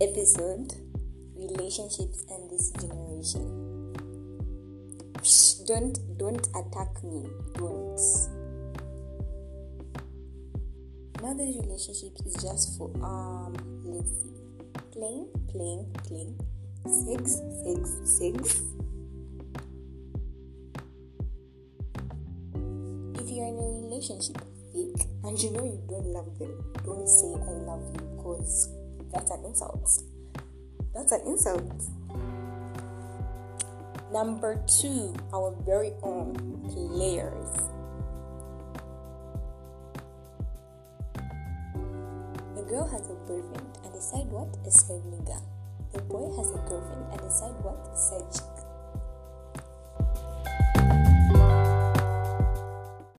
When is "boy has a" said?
46.02-46.58